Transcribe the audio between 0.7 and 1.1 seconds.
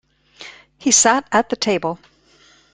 He